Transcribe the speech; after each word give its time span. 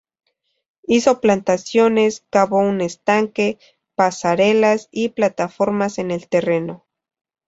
Hizo 0.87 1.21
plantaciones, 1.21 2.25
cavó 2.31 2.57
un 2.57 2.81
estanque, 2.81 3.59
pasarelas 3.93 4.87
y 4.91 5.09
plataformas 5.09 5.99
en 5.99 6.09
el 6.09 6.27
terreno. 6.27 6.87